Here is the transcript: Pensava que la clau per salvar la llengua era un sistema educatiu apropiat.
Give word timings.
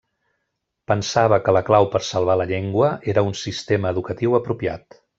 Pensava 0.91 1.37
que 1.43 1.55
la 1.57 1.63
clau 1.69 1.87
per 1.97 2.03
salvar 2.09 2.39
la 2.41 2.49
llengua 2.55 2.91
era 3.15 3.27
un 3.31 3.39
sistema 3.45 3.93
educatiu 3.97 4.39
apropiat. 4.43 5.03